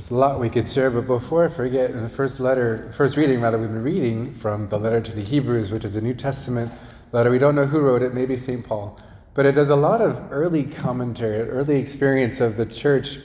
[0.00, 3.18] There's a lot we could share, but before I forget, in the first letter, first
[3.18, 6.14] reading rather, we've been reading from the letter to the Hebrews, which is a New
[6.14, 6.72] Testament
[7.12, 7.30] letter.
[7.30, 8.64] We don't know who wrote it, maybe St.
[8.64, 8.98] Paul.
[9.34, 13.18] But it does a lot of early commentary, early experience of the church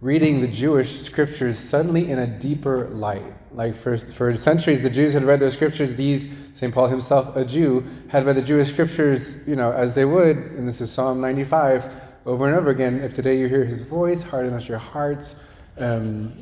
[0.00, 3.22] reading the Jewish scriptures suddenly in a deeper light.
[3.52, 5.94] Like for, for centuries, the Jews had read those scriptures.
[5.94, 6.74] These, St.
[6.74, 10.66] Paul himself, a Jew, had read the Jewish scriptures, you know, as they would, and
[10.66, 11.84] this is Psalm 95,
[12.26, 12.98] over and over again.
[12.98, 15.36] If today you hear his voice, harden not your hearts
[15.78, 16.32] um,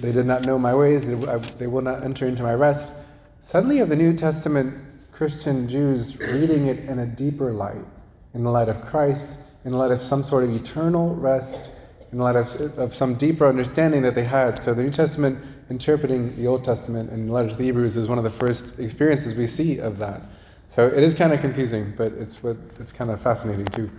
[0.00, 2.92] they did not know my ways, they, I, they will not enter into my rest.
[3.40, 4.74] Suddenly, of the New Testament
[5.12, 7.84] Christian Jews reading it in a deeper light,
[8.34, 11.70] in the light of Christ, in the light of some sort of eternal rest,
[12.12, 14.62] in the light of, of some deeper understanding that they had.
[14.62, 15.38] So, the New Testament
[15.70, 18.78] interpreting the Old Testament in the letters to the Hebrews is one of the first
[18.78, 20.22] experiences we see of that.
[20.68, 23.90] So, it is kind of confusing, but it's, what, it's kind of fascinating too.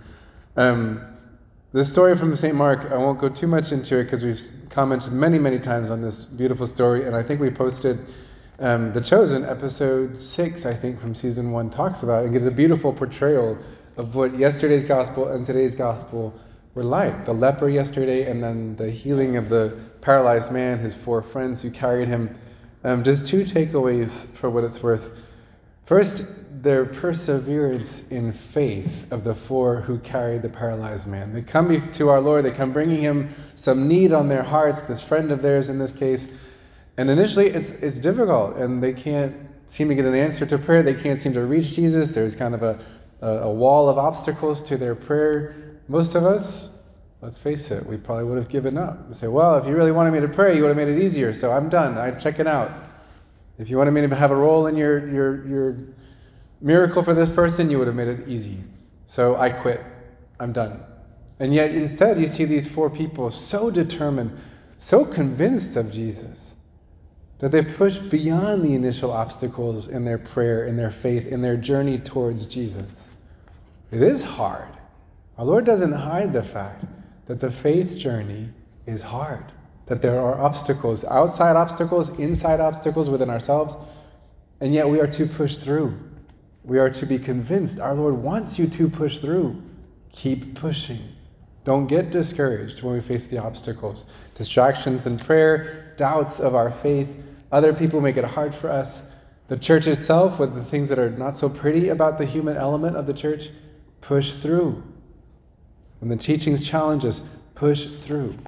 [0.56, 1.02] Um,
[1.72, 2.54] the story from St.
[2.54, 6.02] Mark, I won't go too much into it because we've commented many, many times on
[6.02, 8.06] this beautiful story, and I think we posted
[8.58, 12.50] um, The Chosen, episode six, I think, from season one, talks about and gives a
[12.50, 13.56] beautiful portrayal
[13.96, 16.34] of what yesterday's gospel and today's gospel
[16.74, 17.24] were like.
[17.24, 21.70] The leper yesterday, and then the healing of the paralyzed man, his four friends who
[21.70, 22.36] carried him.
[22.82, 25.12] Um, just two takeaways for what it's worth.
[25.84, 26.26] First,
[26.62, 31.32] their perseverance in faith of the four who carried the paralyzed man.
[31.32, 35.02] They come to our Lord, they come bringing him some need on their hearts, this
[35.02, 36.28] friend of theirs in this case.
[36.96, 39.34] And initially, it's, it's difficult, and they can't
[39.68, 40.82] seem to get an answer to prayer.
[40.82, 42.10] They can't seem to reach Jesus.
[42.10, 42.78] There's kind of a,
[43.22, 45.54] a, a wall of obstacles to their prayer.
[45.88, 46.68] Most of us,
[47.22, 49.08] let's face it, we probably would have given up.
[49.08, 51.00] We say, well, if you really wanted me to pray, you would have made it
[51.00, 51.96] easier, so I'm done.
[51.96, 52.70] I'm checking out.
[53.58, 55.76] If you wanted me to have a role in your, your, your
[56.60, 58.58] miracle for this person, you would have made it easy.
[59.06, 59.82] So I quit.
[60.38, 60.82] I'm done.
[61.38, 64.38] And yet, instead, you see these four people so determined,
[64.78, 66.54] so convinced of Jesus,
[67.38, 71.56] that they push beyond the initial obstacles in their prayer, in their faith, in their
[71.56, 73.10] journey towards Jesus.
[73.90, 74.68] It is hard.
[75.38, 76.84] Our Lord doesn't hide the fact
[77.26, 78.50] that the faith journey
[78.86, 79.52] is hard,
[79.86, 83.76] that there are obstacles, outside obstacles, inside obstacles within ourselves,
[84.60, 85.98] and yet we are to push through.
[86.64, 89.62] We are to be convinced our Lord wants you to push through.
[90.12, 91.00] Keep pushing.
[91.64, 94.06] Don't get discouraged when we face the obstacles.
[94.34, 97.08] Distractions in prayer, doubts of our faith,
[97.52, 99.02] other people make it hard for us.
[99.48, 102.96] The church itself, with the things that are not so pretty about the human element
[102.96, 103.50] of the church,
[104.00, 104.82] push through.
[105.98, 107.22] When the teachings challenge us,
[107.54, 108.38] push through.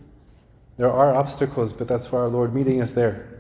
[0.76, 3.31] There are obstacles, but that's why our Lord meeting us there.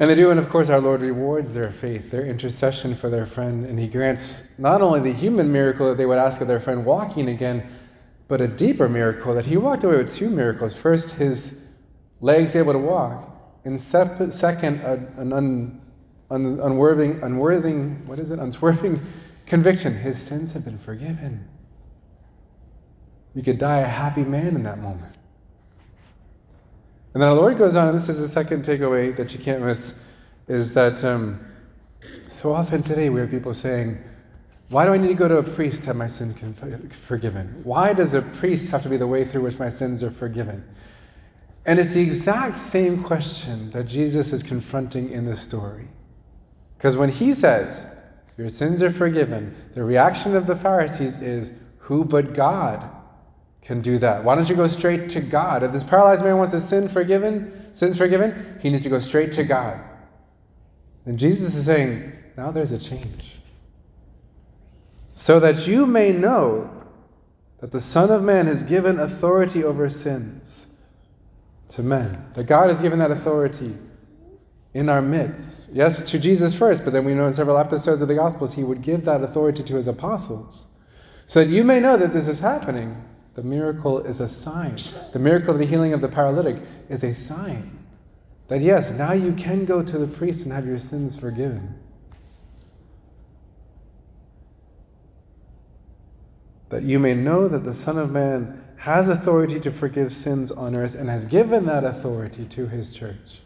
[0.00, 3.26] And they do, and of course, our Lord rewards their faith, their intercession for their
[3.26, 6.58] friend, and He grants not only the human miracle that they would ask of their
[6.58, 7.68] friend walking again,
[8.26, 10.74] but a deeper miracle that He walked away with two miracles.
[10.74, 11.54] First, His
[12.20, 13.30] legs able to walk,
[13.64, 15.80] and second, an un,
[16.30, 19.00] un, what is it, unswerving
[19.46, 19.94] conviction.
[19.94, 21.48] His sins have been forgiven.
[23.34, 25.14] You could die a happy man in that moment.
[27.14, 29.62] And then our Lord goes on, and this is the second takeaway that you can't
[29.62, 29.94] miss,
[30.48, 31.40] is that um,
[32.28, 34.02] so often today we have people saying,
[34.68, 36.36] Why do I need to go to a priest to have my sins
[37.06, 37.60] forgiven?
[37.62, 40.64] Why does a priest have to be the way through which my sins are forgiven?
[41.64, 45.88] And it's the exact same question that Jesus is confronting in this story.
[46.76, 47.86] Because when he says,
[48.36, 52.90] Your sins are forgiven, the reaction of the Pharisees is, Who but God
[53.64, 54.22] can do that.
[54.22, 55.62] Why don't you go straight to God?
[55.62, 59.32] If this paralyzed man wants his sin forgiven, sins forgiven, he needs to go straight
[59.32, 59.80] to God.
[61.06, 63.36] And Jesus is saying, now there's a change.
[65.12, 66.70] So that you may know
[67.60, 70.66] that the Son of Man has given authority over sins
[71.70, 72.26] to men.
[72.34, 73.78] That God has given that authority
[74.74, 75.68] in our midst.
[75.72, 78.64] Yes, to Jesus first, but then we know in several episodes of the Gospels, he
[78.64, 80.66] would give that authority to his apostles.
[81.26, 83.02] So that you may know that this is happening.
[83.34, 84.78] The miracle is a sign.
[85.12, 87.84] The miracle of the healing of the paralytic is a sign
[88.48, 91.74] that yes, now you can go to the priest and have your sins forgiven.
[96.68, 100.76] That you may know that the Son of Man has authority to forgive sins on
[100.76, 103.40] earth and has given that authority to his church.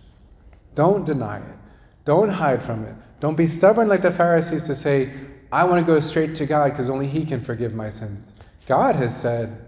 [0.74, 1.56] Don't deny it.
[2.04, 2.94] Don't hide from it.
[3.20, 5.12] Don't be stubborn like the Pharisees to say,
[5.52, 8.32] I want to go straight to God because only He can forgive my sins.
[8.66, 9.67] God has said,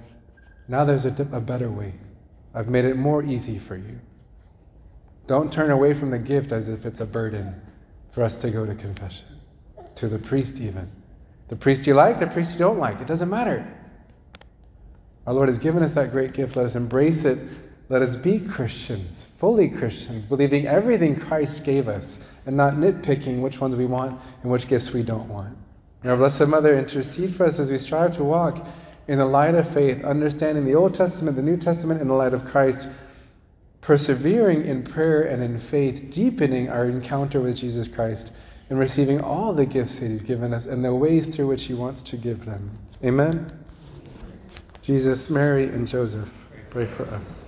[0.71, 1.95] now there's a, a better way.
[2.55, 3.99] I've made it more easy for you.
[5.27, 7.61] Don't turn away from the gift as if it's a burden
[8.13, 9.27] for us to go to confession,
[9.97, 10.91] to the priest, even.
[11.49, 13.67] The priest you like, the priest you don't like, it doesn't matter.
[15.27, 16.57] Our Lord has given us that great gift.
[16.57, 17.39] Let us embrace it
[17.89, 23.61] Let us be Christians, fully Christians, believing everything Christ gave us and not nitpicking which
[23.61, 25.57] ones we want and which gifts we don't want.
[26.05, 28.65] May our Blessed Mother intercede for us as we strive to walk
[29.11, 32.33] in the light of faith, understanding the Old Testament, the New Testament in the light
[32.33, 32.89] of Christ,
[33.81, 38.31] persevering in prayer and in faith, deepening our encounter with Jesus Christ,
[38.69, 41.75] and receiving all the gifts that He's given us and the ways through which He
[41.75, 42.71] wants to give them.
[43.05, 43.49] Amen.
[44.81, 46.33] Jesus, Mary, and Joseph,
[46.71, 47.43] pray for us.